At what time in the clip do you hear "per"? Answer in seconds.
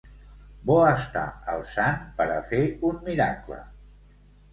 2.21-2.27